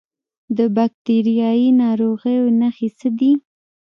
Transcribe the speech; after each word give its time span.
د 0.57 0.59
باکتریایي 0.75 1.69
ناروغیو 1.81 2.45
نښې 2.59 2.89
څه 2.99 3.07
دي؟ 3.19 3.31